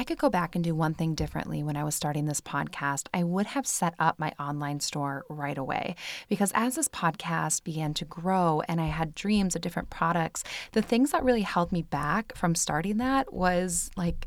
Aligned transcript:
I 0.00 0.04
could 0.04 0.16
go 0.16 0.30
back 0.30 0.54
and 0.54 0.64
do 0.64 0.74
one 0.74 0.94
thing 0.94 1.14
differently 1.14 1.62
when 1.62 1.76
I 1.76 1.84
was 1.84 1.94
starting 1.94 2.24
this 2.24 2.40
podcast, 2.40 3.08
I 3.12 3.22
would 3.22 3.44
have 3.48 3.66
set 3.66 3.92
up 3.98 4.18
my 4.18 4.32
online 4.40 4.80
store 4.80 5.26
right 5.28 5.58
away. 5.58 5.94
Because 6.26 6.52
as 6.54 6.76
this 6.76 6.88
podcast 6.88 7.64
began 7.64 7.92
to 7.92 8.06
grow 8.06 8.62
and 8.66 8.80
I 8.80 8.86
had 8.86 9.14
dreams 9.14 9.54
of 9.54 9.60
different 9.60 9.90
products, 9.90 10.42
the 10.72 10.80
things 10.80 11.12
that 11.12 11.22
really 11.22 11.42
held 11.42 11.70
me 11.70 11.82
back 11.82 12.34
from 12.34 12.54
starting 12.54 12.96
that 12.96 13.30
was 13.34 13.90
like 13.94 14.26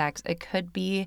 decks, 0.00 0.22
it 0.24 0.40
could 0.40 0.72
be 0.72 1.06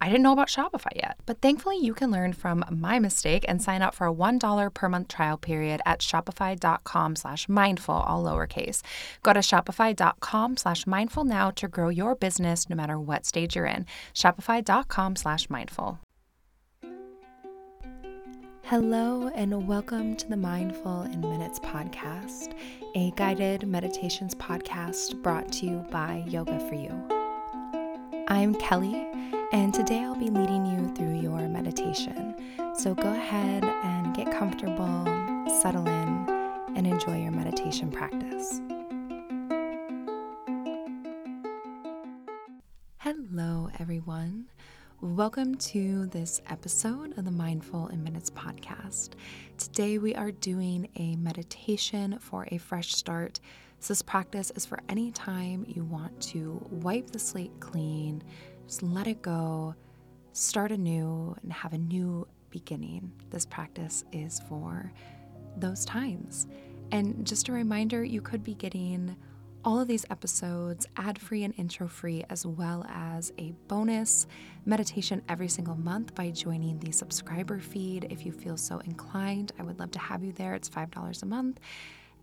I 0.00 0.06
didn't 0.06 0.22
know 0.22 0.32
about 0.32 0.48
Shopify 0.48 0.94
yet. 0.94 1.18
But 1.26 1.40
thankfully, 1.40 1.78
you 1.78 1.92
can 1.92 2.10
learn 2.10 2.32
from 2.32 2.64
my 2.70 2.98
mistake 2.98 3.44
and 3.48 3.60
sign 3.60 3.82
up 3.82 3.94
for 3.94 4.06
a 4.06 4.12
$1 4.12 4.74
per 4.74 4.88
month 4.88 5.08
trial 5.08 5.36
period 5.36 5.80
at 5.84 6.00
shopify.com 6.00 7.16
slash 7.16 7.48
mindful, 7.48 7.94
all 7.94 8.22
lowercase. 8.22 8.82
Go 9.22 9.32
to 9.32 9.40
shopify.com 9.40 10.56
slash 10.56 10.86
mindful 10.86 11.24
now 11.24 11.50
to 11.52 11.66
grow 11.66 11.88
your 11.88 12.14
business 12.14 12.70
no 12.70 12.76
matter 12.76 12.98
what 12.98 13.26
stage 13.26 13.56
you're 13.56 13.66
in. 13.66 13.86
Shopify.com 14.14 15.16
slash 15.16 15.50
mindful. 15.50 15.98
Hello, 18.62 19.28
and 19.34 19.66
welcome 19.66 20.14
to 20.14 20.28
the 20.28 20.36
Mindful 20.36 21.02
in 21.02 21.22
Minutes 21.22 21.58
podcast, 21.58 22.52
a 22.94 23.10
guided 23.12 23.66
meditations 23.66 24.34
podcast 24.34 25.22
brought 25.22 25.50
to 25.52 25.64
you 25.64 25.86
by 25.90 26.22
Yoga 26.28 26.60
for 26.68 26.74
You. 26.74 26.92
I'm 28.28 28.54
Kelly 28.56 29.06
and 29.50 29.72
today 29.72 30.00
I'll 30.00 30.14
be 30.14 30.28
leading 30.28 30.66
you 30.66 30.94
through 30.94 31.20
your 31.20 31.48
meditation. 31.48 32.34
So 32.74 32.94
go 32.94 33.08
ahead 33.08 33.64
and 33.64 34.14
get 34.14 34.30
comfortable, 34.30 35.04
settle 35.60 35.86
in, 35.86 36.26
and 36.76 36.86
enjoy 36.86 37.22
your 37.22 37.32
meditation 37.32 37.90
practice. 37.90 38.60
Hello, 42.98 43.70
everyone. 43.78 44.50
Welcome 45.00 45.54
to 45.54 46.06
this 46.06 46.42
episode 46.50 47.16
of 47.16 47.24
the 47.24 47.30
Mindful 47.30 47.86
in 47.88 48.04
Minutes 48.04 48.30
podcast. 48.30 49.10
Today 49.56 49.96
we 49.96 50.14
are 50.14 50.30
doing 50.30 50.88
a 50.96 51.16
meditation 51.16 52.18
for 52.18 52.46
a 52.50 52.58
fresh 52.58 52.94
start. 52.94 53.40
So, 53.80 53.92
this 53.92 54.02
practice 54.02 54.50
is 54.56 54.66
for 54.66 54.80
any 54.88 55.12
time 55.12 55.64
you 55.68 55.84
want 55.84 56.20
to 56.22 56.60
wipe 56.68 57.10
the 57.10 57.20
slate 57.20 57.60
clean, 57.60 58.24
just 58.68 58.82
let 58.82 59.06
it 59.06 59.22
go, 59.22 59.74
start 60.32 60.70
anew, 60.70 61.34
and 61.42 61.50
have 61.50 61.72
a 61.72 61.78
new 61.78 62.28
beginning. 62.50 63.10
This 63.30 63.46
practice 63.46 64.04
is 64.12 64.40
for 64.46 64.92
those 65.56 65.86
times. 65.86 66.46
And 66.92 67.26
just 67.26 67.48
a 67.48 67.52
reminder 67.52 68.04
you 68.04 68.20
could 68.20 68.44
be 68.44 68.54
getting 68.54 69.16
all 69.64 69.80
of 69.80 69.88
these 69.88 70.04
episodes 70.10 70.86
ad 70.98 71.18
free 71.18 71.44
and 71.44 71.54
intro 71.56 71.88
free, 71.88 72.24
as 72.28 72.44
well 72.44 72.86
as 72.90 73.32
a 73.38 73.52
bonus 73.68 74.26
meditation 74.66 75.22
every 75.30 75.48
single 75.48 75.76
month 75.76 76.14
by 76.14 76.30
joining 76.30 76.78
the 76.78 76.92
subscriber 76.92 77.58
feed. 77.58 78.06
If 78.10 78.26
you 78.26 78.32
feel 78.32 78.58
so 78.58 78.80
inclined, 78.80 79.52
I 79.58 79.62
would 79.62 79.78
love 79.78 79.90
to 79.92 79.98
have 79.98 80.22
you 80.22 80.32
there. 80.32 80.54
It's 80.54 80.68
$5 80.68 81.22
a 81.22 81.26
month, 81.26 81.58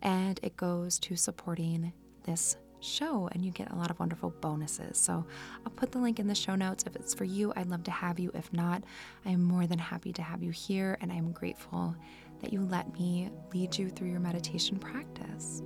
and 0.03 0.39
it 0.43 0.55
goes 0.57 0.99
to 0.99 1.15
supporting 1.15 1.91
this 2.23 2.57
show 2.85 3.29
and 3.31 3.43
you 3.43 3.51
get 3.51 3.71
a 3.71 3.75
lot 3.75 3.89
of 3.89 3.99
wonderful 3.99 4.31
bonuses. 4.41 4.97
So 4.97 5.25
I'll 5.65 5.71
put 5.71 5.91
the 5.91 5.99
link 5.99 6.19
in 6.19 6.27
the 6.27 6.35
show 6.35 6.55
notes. 6.55 6.83
If 6.85 6.95
it's 6.95 7.13
for 7.13 7.23
you, 7.25 7.51
I'd 7.55 7.67
love 7.67 7.83
to 7.83 7.91
have 7.91 8.19
you. 8.19 8.31
If 8.33 8.51
not, 8.53 8.83
I 9.25 9.31
am 9.31 9.43
more 9.43 9.67
than 9.67 9.79
happy 9.79 10.13
to 10.13 10.21
have 10.21 10.43
you 10.43 10.51
here 10.51 10.97
and 11.01 11.11
I'm 11.11 11.31
grateful 11.31 11.95
that 12.41 12.53
you 12.53 12.61
let 12.61 12.93
me 12.93 13.29
lead 13.53 13.77
you 13.77 13.89
through 13.89 14.09
your 14.09 14.19
meditation 14.19 14.77
practice. 14.77 15.61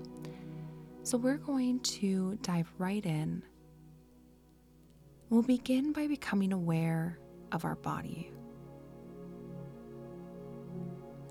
So 1.03 1.17
we're 1.17 1.37
going 1.37 1.79
to 1.81 2.37
dive 2.41 2.71
right 2.77 3.05
in. 3.05 3.43
We'll 5.29 5.43
begin 5.43 5.91
by 5.91 6.07
becoming 6.07 6.53
aware 6.53 7.19
of 7.51 7.65
our 7.65 7.75
body. 7.75 8.31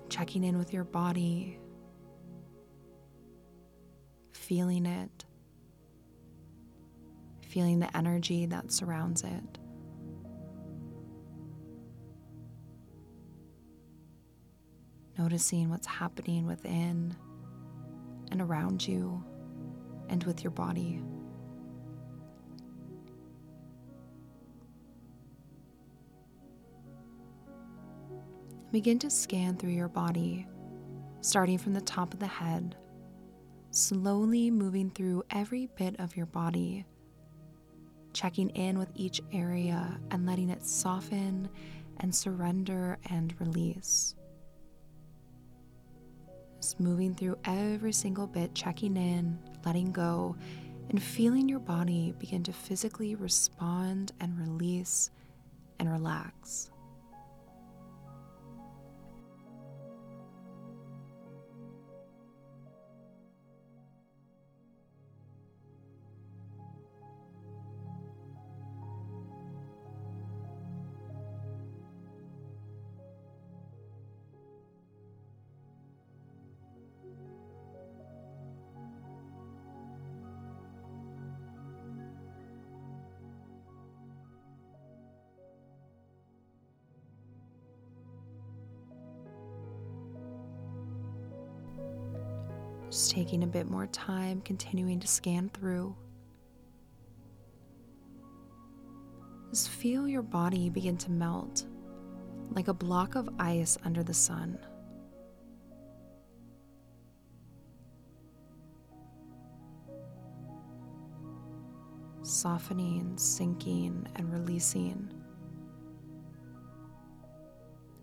Checking 0.09 0.43
in 0.43 0.57
with 0.57 0.73
your 0.73 0.83
body, 0.83 1.59
feeling 4.31 4.85
it, 4.85 5.25
feeling 7.49 7.79
the 7.79 7.97
energy 7.97 8.45
that 8.45 8.71
surrounds 8.71 9.23
it. 9.23 9.57
Noticing 15.17 15.69
what's 15.69 15.87
happening 15.87 16.45
within 16.45 17.15
and 18.31 18.39
around 18.39 18.87
you 18.87 19.23
and 20.09 20.23
with 20.23 20.43
your 20.43 20.51
body. 20.51 21.01
Begin 28.71 28.99
to 28.99 29.09
scan 29.09 29.57
through 29.57 29.71
your 29.71 29.87
body, 29.87 30.47
starting 31.21 31.57
from 31.57 31.73
the 31.73 31.81
top 31.81 32.13
of 32.13 32.19
the 32.19 32.27
head, 32.27 32.75
slowly 33.71 34.51
moving 34.51 34.91
through 34.91 35.23
every 35.31 35.65
bit 35.75 35.99
of 35.99 36.15
your 36.15 36.27
body 36.27 36.85
checking 38.13 38.49
in 38.49 38.77
with 38.77 38.89
each 38.95 39.21
area 39.31 39.99
and 40.11 40.25
letting 40.25 40.49
it 40.49 40.65
soften 40.65 41.49
and 41.99 42.13
surrender 42.13 42.97
and 43.09 43.33
release. 43.39 44.15
Just 46.61 46.79
moving 46.79 47.13
through 47.13 47.37
every 47.45 47.93
single 47.93 48.27
bit, 48.27 48.53
checking 48.53 48.97
in, 48.97 49.39
letting 49.65 49.91
go, 49.91 50.35
and 50.89 51.01
feeling 51.01 51.47
your 51.47 51.59
body 51.59 52.13
begin 52.19 52.43
to 52.43 52.53
physically 52.53 53.15
respond 53.15 54.11
and 54.19 54.37
release 54.39 55.11
and 55.79 55.89
relax. 55.89 56.71
Just 92.89 93.11
taking 93.11 93.43
a 93.43 93.47
bit 93.47 93.69
more 93.69 93.85
time, 93.87 94.41
continuing 94.41 94.99
to 94.99 95.07
scan 95.07 95.49
through. 95.49 95.95
Just 99.51 99.69
feel 99.69 100.07
your 100.07 100.23
body 100.23 100.69
begin 100.69 100.97
to 100.97 101.11
melt 101.11 101.65
like 102.51 102.67
a 102.67 102.73
block 102.73 103.15
of 103.15 103.29
ice 103.37 103.77
under 103.83 104.03
the 104.03 104.13
sun. 104.13 104.57
Softening, 112.23 113.17
sinking, 113.17 114.07
and 114.15 114.31
releasing. 114.33 115.11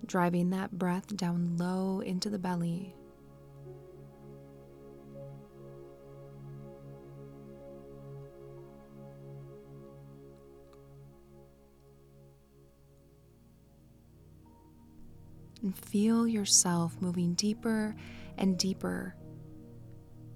Driving 0.04 0.50
that 0.50 0.78
breath 0.78 1.16
down 1.16 1.56
low 1.56 2.00
into 2.00 2.30
the 2.30 2.38
belly. 2.38 2.94
And 15.66 15.76
feel 15.76 16.28
yourself 16.28 16.96
moving 17.00 17.34
deeper 17.34 17.96
and 18.38 18.56
deeper 18.56 19.16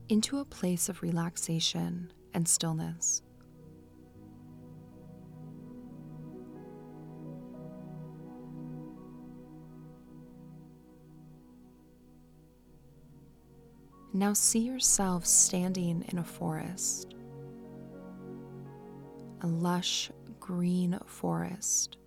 into 0.09 0.41
a 0.41 0.45
place 0.45 0.89
of 0.89 1.03
relaxation 1.03 2.13
and 2.35 2.49
stillness. 2.49 3.23
Now 14.13 14.33
see 14.33 14.59
yourself 14.59 15.25
standing 15.27 16.05
in 16.09 16.19
a 16.19 16.25
forest, 16.25 17.15
a 19.43 19.47
lush 19.47 20.11
green 20.41 20.99
forest. 21.07 21.99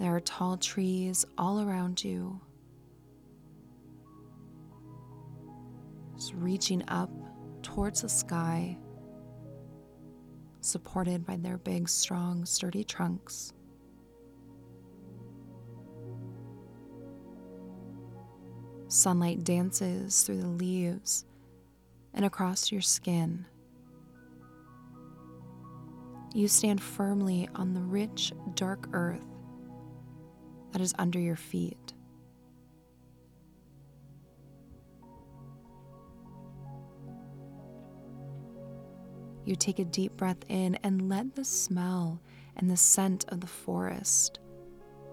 There 0.00 0.16
are 0.16 0.20
tall 0.20 0.56
trees 0.56 1.26
all 1.36 1.60
around 1.60 2.02
you, 2.02 2.40
just 6.16 6.32
reaching 6.32 6.82
up 6.88 7.10
towards 7.62 8.00
the 8.00 8.08
sky, 8.08 8.78
supported 10.62 11.26
by 11.26 11.36
their 11.36 11.58
big, 11.58 11.86
strong, 11.86 12.46
sturdy 12.46 12.82
trunks. 12.82 13.52
Sunlight 18.88 19.44
dances 19.44 20.22
through 20.22 20.40
the 20.40 20.48
leaves 20.48 21.26
and 22.14 22.24
across 22.24 22.72
your 22.72 22.80
skin. 22.80 23.44
You 26.32 26.48
stand 26.48 26.80
firmly 26.80 27.50
on 27.54 27.74
the 27.74 27.82
rich, 27.82 28.32
dark 28.54 28.88
earth 28.94 29.29
that 30.72 30.80
is 30.80 30.94
under 30.98 31.18
your 31.18 31.36
feet. 31.36 31.94
You 39.44 39.56
take 39.56 39.78
a 39.78 39.84
deep 39.84 40.16
breath 40.16 40.44
in 40.48 40.76
and 40.82 41.08
let 41.08 41.34
the 41.34 41.44
smell 41.44 42.20
and 42.56 42.70
the 42.70 42.76
scent 42.76 43.24
of 43.28 43.40
the 43.40 43.46
forest 43.46 44.38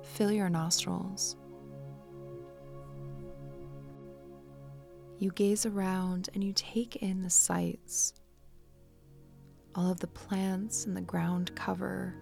fill 0.03 0.31
your 0.31 0.49
nostrils. 0.49 1.37
You 5.19 5.31
gaze 5.31 5.65
around 5.65 6.29
and 6.35 6.43
you 6.43 6.53
take 6.53 6.97
in 6.97 7.23
the 7.23 7.29
sights, 7.29 8.13
all 9.73 9.89
of 9.89 9.99
the 9.99 10.07
plants 10.07 10.85
and 10.85 10.95
the 10.95 11.01
ground 11.01 11.55
cover, 11.55 12.13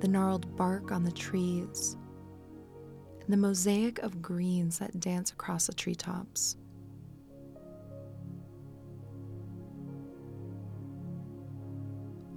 the 0.00 0.08
gnarled 0.08 0.56
bark 0.56 0.92
on 0.92 1.04
the 1.04 1.12
trees, 1.12 1.96
and 3.20 3.32
the 3.32 3.36
mosaic 3.36 3.98
of 4.00 4.22
greens 4.22 4.78
that 4.78 4.98
dance 4.98 5.30
across 5.30 5.66
the 5.66 5.74
treetops. 5.74 6.56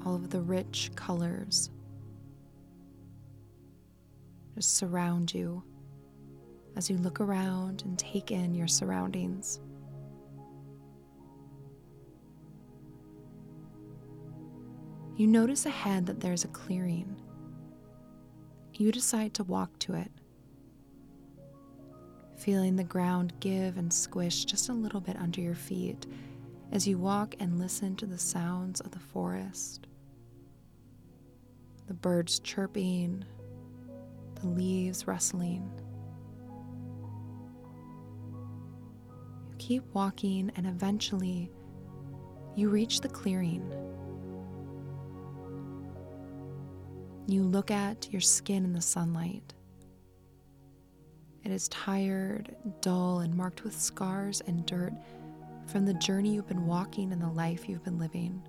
All 0.06 0.16
of 0.16 0.30
the 0.30 0.42
rich 0.42 0.92
colors 0.96 1.70
just 4.56 4.76
surround 4.76 5.34
you 5.34 5.64
as 6.76 6.90
you 6.90 6.98
look 6.98 7.22
around 7.22 7.84
and 7.86 7.98
take 7.98 8.32
in 8.32 8.54
your 8.54 8.68
surroundings. 8.68 9.62
You 15.16 15.28
notice 15.28 15.66
ahead 15.66 16.06
that 16.08 16.20
there's 16.20 16.44
a 16.44 16.48
clearing. 16.50 17.16
You 18.76 18.92
decide 18.92 19.34
to 19.36 19.44
walk 19.44 19.78
to 19.80 19.94
it, 19.94 20.12
feeling 22.38 22.76
the 22.76 22.84
ground 22.84 23.34
give 23.40 23.78
and 23.78 23.94
squish 23.94 24.46
just 24.46 24.70
a 24.70 24.74
little 24.74 25.00
bit 25.00 25.16
under 25.18 25.42
your 25.42 25.56
feet 25.56 26.08
as 26.72 26.88
you 26.88 26.98
walk 26.98 27.36
and 27.40 27.60
listen 27.60 27.96
to 27.98 28.08
the 28.08 28.18
sounds 28.18 28.82
of 28.82 28.92
the 28.92 29.00
forest 29.00 29.88
the 31.88 31.94
birds 31.94 32.40
chirping, 32.40 33.26
the 34.36 34.48
leaves 34.48 35.06
rustling. 35.06 35.70
You 39.50 39.56
keep 39.58 39.84
walking, 39.94 40.52
and 40.56 40.66
eventually 40.66 41.52
you 42.56 42.70
reach 42.70 43.02
the 43.02 43.10
clearing. 43.10 43.70
You 47.28 47.44
look 47.44 47.72
at 47.72 48.12
your 48.12 48.22
skin 48.22 48.66
in 48.66 48.74
the 48.74 48.82
sunlight. 48.82 49.54
It 51.44 51.52
is 51.52 51.68
tired, 51.70 52.56
dull, 52.82 53.20
and 53.20 53.34
marked 53.34 53.64
with 53.64 53.80
scars 53.80 54.42
and 54.42 54.66
dirt 54.66 54.94
from 55.68 55.86
the 55.86 55.94
journey 55.94 56.34
you've 56.34 56.48
been 56.48 56.66
walking 56.66 57.14
and 57.14 57.22
the 57.22 57.30
life 57.30 57.70
you've 57.70 57.84
been 57.84 58.00
living. 58.00 58.42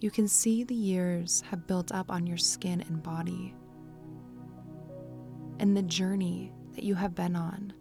You 0.00 0.10
can 0.10 0.28
see 0.28 0.64
the 0.64 0.74
years 0.74 1.42
have 1.50 1.66
built 1.66 1.92
up 1.92 2.10
on 2.10 2.26
your 2.26 2.36
skin 2.36 2.82
and 2.82 3.02
body. 3.02 3.54
And 5.58 5.76
the 5.76 5.82
journey 5.82 6.52
that 6.74 6.84
you 6.84 6.94
have 6.94 7.14
been 7.14 7.36
on 7.36 7.72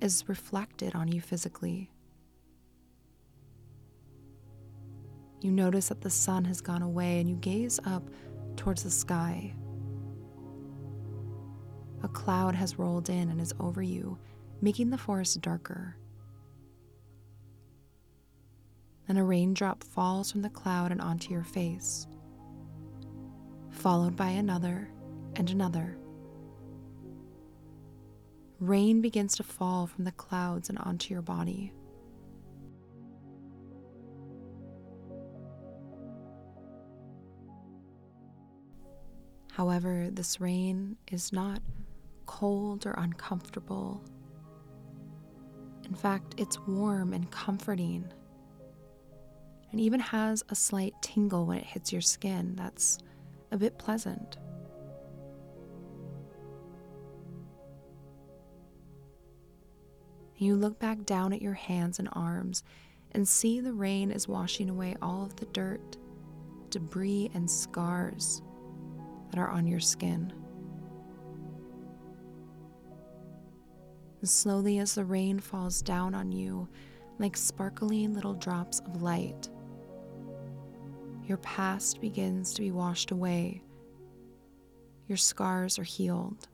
is 0.00 0.24
reflected 0.28 0.94
on 0.94 1.08
you 1.08 1.20
physically. 1.20 1.90
You 5.40 5.52
notice 5.52 5.88
that 5.88 6.00
the 6.00 6.10
sun 6.10 6.44
has 6.46 6.60
gone 6.60 6.82
away 6.82 7.20
and 7.20 7.28
you 7.28 7.36
gaze 7.36 7.78
up 7.84 8.08
towards 8.56 8.82
the 8.82 8.90
sky. 8.90 9.54
A 12.02 12.08
cloud 12.08 12.54
has 12.54 12.78
rolled 12.78 13.08
in 13.08 13.28
and 13.28 13.40
is 13.40 13.54
over 13.60 13.82
you, 13.82 14.18
making 14.60 14.90
the 14.90 14.98
forest 14.98 15.40
darker. 15.40 15.96
Then 19.06 19.16
a 19.16 19.24
raindrop 19.24 19.82
falls 19.82 20.30
from 20.30 20.42
the 20.42 20.50
cloud 20.50 20.92
and 20.92 21.00
onto 21.00 21.32
your 21.32 21.44
face, 21.44 22.06
followed 23.70 24.16
by 24.16 24.28
another 24.28 24.90
and 25.36 25.50
another. 25.50 25.96
Rain 28.60 29.00
begins 29.00 29.36
to 29.36 29.44
fall 29.44 29.86
from 29.86 30.04
the 30.04 30.12
clouds 30.12 30.68
and 30.68 30.78
onto 30.78 31.14
your 31.14 31.22
body. 31.22 31.72
However, 39.58 40.08
this 40.12 40.40
rain 40.40 40.96
is 41.10 41.32
not 41.32 41.60
cold 42.26 42.86
or 42.86 42.92
uncomfortable. 42.92 44.00
In 45.84 45.96
fact, 45.96 46.36
it's 46.36 46.60
warm 46.60 47.12
and 47.12 47.28
comforting, 47.32 48.06
and 49.72 49.80
even 49.80 49.98
has 49.98 50.44
a 50.48 50.54
slight 50.54 50.94
tingle 51.02 51.44
when 51.44 51.58
it 51.58 51.64
hits 51.64 51.90
your 51.92 52.02
skin 52.02 52.54
that's 52.54 53.00
a 53.50 53.56
bit 53.56 53.78
pleasant. 53.78 54.38
You 60.36 60.54
look 60.54 60.78
back 60.78 61.04
down 61.04 61.32
at 61.32 61.42
your 61.42 61.54
hands 61.54 61.98
and 61.98 62.08
arms 62.12 62.62
and 63.10 63.26
see 63.26 63.58
the 63.58 63.72
rain 63.72 64.12
is 64.12 64.28
washing 64.28 64.70
away 64.70 64.94
all 65.02 65.24
of 65.24 65.34
the 65.34 65.46
dirt, 65.46 65.96
debris, 66.70 67.32
and 67.34 67.50
scars 67.50 68.40
that 69.30 69.38
are 69.38 69.48
on 69.50 69.66
your 69.66 69.80
skin. 69.80 70.32
And 74.20 74.28
slowly, 74.28 74.78
as 74.78 74.94
the 74.94 75.04
rain 75.04 75.38
falls 75.38 75.82
down 75.82 76.14
on 76.14 76.32
you 76.32 76.68
like 77.18 77.36
sparkling 77.36 78.14
little 78.14 78.34
drops 78.34 78.80
of 78.80 79.02
light, 79.02 79.48
your 81.24 81.38
past 81.38 82.00
begins 82.00 82.54
to 82.54 82.62
be 82.62 82.70
washed 82.70 83.10
away. 83.10 83.62
Your 85.06 85.18
scars 85.18 85.78
are 85.78 85.84
healed. 85.84 86.48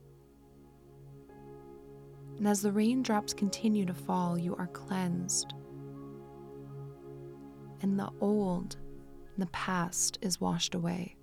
And 2.36 2.48
as 2.48 2.62
the 2.62 2.72
raindrops 2.72 3.32
continue 3.32 3.86
to 3.86 3.94
fall, 3.94 4.36
you 4.36 4.56
are 4.56 4.66
cleansed. 4.66 5.54
And 7.80 7.98
the 7.98 8.10
old 8.20 8.76
the 9.36 9.46
past 9.46 10.18
is 10.22 10.40
washed 10.40 10.74
away. 10.74 11.16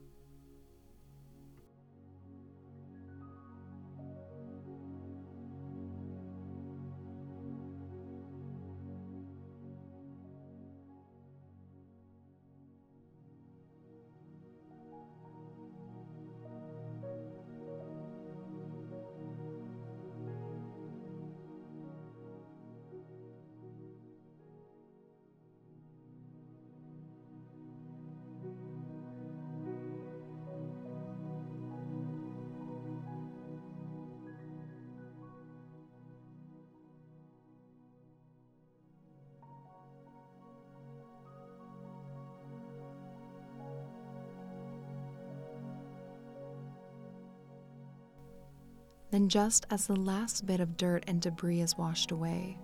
Then, 49.11 49.27
just 49.27 49.65
as 49.69 49.87
the 49.87 49.95
last 49.95 50.45
bit 50.45 50.61
of 50.61 50.77
dirt 50.77 51.03
and 51.05 51.21
debris 51.21 51.59
is 51.59 51.77
washed 51.77 52.11
away, 52.11 52.57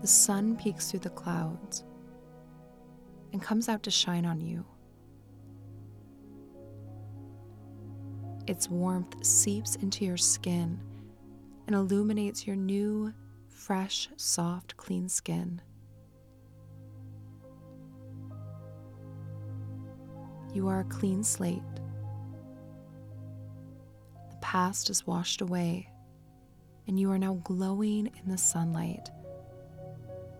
the 0.00 0.06
sun 0.06 0.56
peeks 0.56 0.90
through 0.90 1.00
the 1.00 1.10
clouds 1.10 1.84
and 3.32 3.42
comes 3.42 3.68
out 3.68 3.82
to 3.82 3.90
shine 3.90 4.24
on 4.24 4.40
you. 4.40 4.64
Its 8.46 8.68
warmth 8.68 9.24
seeps 9.24 9.76
into 9.76 10.06
your 10.06 10.16
skin 10.16 10.80
and 11.66 11.76
illuminates 11.76 12.46
your 12.46 12.56
new, 12.56 13.12
fresh, 13.48 14.08
soft, 14.16 14.76
clean 14.78 15.08
skin. 15.08 15.60
You 20.54 20.66
are 20.66 20.80
a 20.80 20.84
clean 20.84 21.22
slate. 21.22 21.62
Past 24.50 24.90
is 24.90 25.06
washed 25.06 25.42
away, 25.42 25.88
and 26.88 26.98
you 26.98 27.08
are 27.12 27.18
now 27.20 27.34
glowing 27.44 28.08
in 28.08 28.28
the 28.28 28.36
sunlight, 28.36 29.08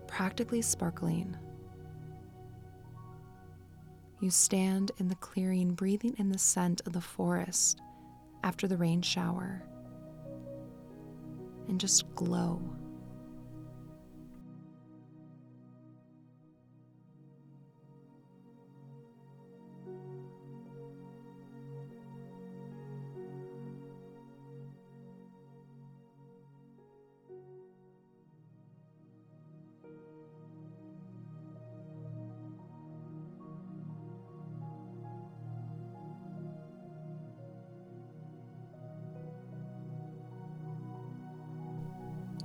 practically 0.05 0.61
sparkling. 0.61 1.37
You 4.19 4.29
stand 4.29 4.91
in 4.97 5.07
the 5.07 5.15
clearing, 5.15 5.75
breathing 5.75 6.13
in 6.17 6.27
the 6.27 6.37
scent 6.37 6.81
of 6.85 6.91
the 6.91 6.99
forest 6.99 7.79
after 8.43 8.67
the 8.67 8.75
rain 8.75 9.01
shower, 9.01 9.63
and 11.69 11.79
just 11.79 12.13
glow. 12.13 12.61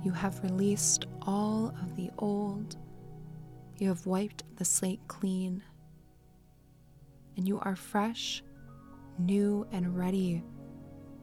You 0.03 0.11
have 0.11 0.43
released 0.43 1.05
all 1.21 1.73
of 1.81 1.95
the 1.95 2.09
old. 2.19 2.77
You 3.77 3.89
have 3.89 4.05
wiped 4.05 4.43
the 4.57 4.65
slate 4.65 5.01
clean. 5.07 5.63
And 7.35 7.47
you 7.47 7.59
are 7.59 7.75
fresh, 7.75 8.43
new, 9.19 9.67
and 9.71 9.97
ready 9.97 10.43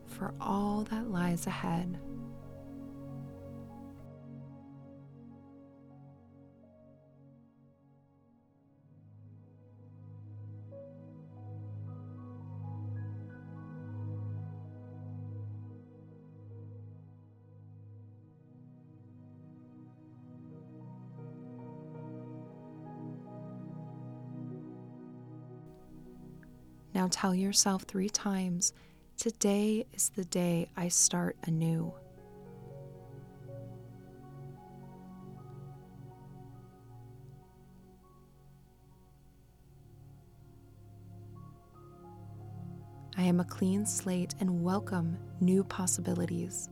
for 0.07 0.35
all 0.41 0.85
that 0.91 1.11
lies 1.11 1.47
ahead. 1.47 1.99
Now 27.05 27.11
tell 27.11 27.35
yourself 27.35 27.83
three 27.83 28.09
times 28.09 28.73
today 29.19 29.85
is 29.93 30.09
the 30.09 30.25
day 30.25 30.71
I 30.75 30.89
start 30.89 31.37
anew. 31.45 31.93
I 43.19 43.25
am 43.25 43.39
a 43.39 43.45
clean 43.45 43.85
slate 43.85 44.35
and 44.41 44.65
welcome 44.65 45.19
new 45.41 45.63
possibilities. 45.63 46.71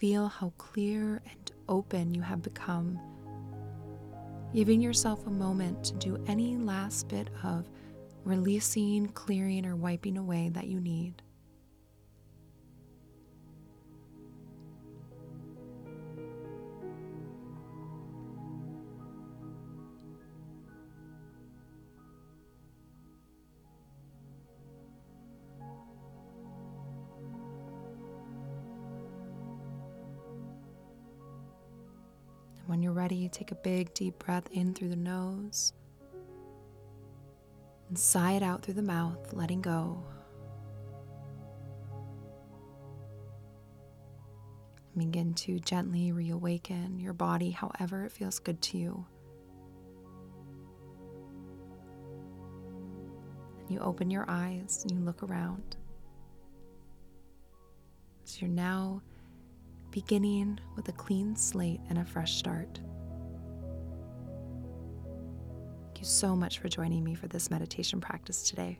Feel 0.00 0.28
how 0.28 0.54
clear 0.56 1.20
and 1.30 1.52
open 1.68 2.14
you 2.14 2.22
have 2.22 2.40
become, 2.40 2.98
giving 4.54 4.80
yourself 4.80 5.26
a 5.26 5.30
moment 5.30 5.84
to 5.84 5.94
do 5.96 6.24
any 6.26 6.56
last 6.56 7.08
bit 7.08 7.28
of 7.44 7.68
releasing, 8.24 9.08
clearing, 9.08 9.66
or 9.66 9.76
wiping 9.76 10.16
away 10.16 10.48
that 10.54 10.68
you 10.68 10.80
need. 10.80 11.20
Take 33.30 33.52
a 33.52 33.56
big 33.56 33.92
deep 33.94 34.18
breath 34.18 34.48
in 34.52 34.74
through 34.74 34.88
the 34.88 34.96
nose 34.96 35.72
and 37.88 37.98
sigh 37.98 38.32
it 38.32 38.42
out 38.42 38.62
through 38.62 38.74
the 38.74 38.82
mouth, 38.82 39.32
letting 39.32 39.60
go. 39.60 40.02
Begin 44.96 45.34
to 45.34 45.58
gently 45.60 46.12
reawaken 46.12 47.00
your 47.00 47.12
body 47.12 47.50
however 47.50 48.04
it 48.04 48.12
feels 48.12 48.38
good 48.38 48.60
to 48.62 48.78
you. 48.78 49.06
And 53.60 53.70
you 53.70 53.80
open 53.80 54.10
your 54.10 54.24
eyes 54.28 54.84
and 54.88 54.92
you 54.92 55.04
look 55.04 55.22
around. 55.22 55.76
So 58.24 58.40
you're 58.40 58.50
now 58.50 59.02
beginning 59.90 60.60
with 60.76 60.88
a 60.88 60.92
clean 60.92 61.34
slate 61.34 61.80
and 61.88 61.98
a 61.98 62.04
fresh 62.04 62.36
start. 62.36 62.78
Thank 66.00 66.06
you 66.06 66.12
so 66.12 66.34
much 66.34 66.60
for 66.60 66.70
joining 66.70 67.04
me 67.04 67.14
for 67.14 67.28
this 67.28 67.50
meditation 67.50 68.00
practice 68.00 68.48
today. 68.48 68.78